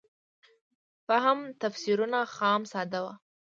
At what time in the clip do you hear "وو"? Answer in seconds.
3.03-3.13